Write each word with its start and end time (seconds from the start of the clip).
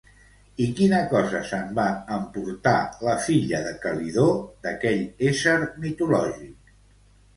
I 0.63 0.67
quina 0.77 1.01
cosa 1.11 1.41
se'n 1.49 1.67
va 1.79 1.85
emportar 2.15 2.73
la 3.09 3.15
filla 3.27 3.61
de 3.69 3.75
Calidó 3.85 4.27
d'aquell 4.67 5.05
ésser 5.33 5.59
mitològic? 5.85 6.77